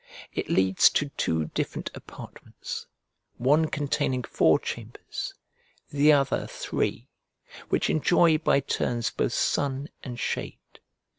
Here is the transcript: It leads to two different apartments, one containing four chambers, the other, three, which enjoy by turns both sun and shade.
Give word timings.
It 0.33 0.49
leads 0.49 0.89
to 0.89 1.09
two 1.09 1.45
different 1.53 1.91
apartments, 1.93 2.87
one 3.37 3.65
containing 3.67 4.23
four 4.23 4.57
chambers, 4.57 5.35
the 5.91 6.11
other, 6.11 6.47
three, 6.47 7.07
which 7.69 7.87
enjoy 7.87 8.39
by 8.39 8.61
turns 8.61 9.11
both 9.11 9.33
sun 9.33 9.89
and 10.03 10.19
shade. 10.19 10.57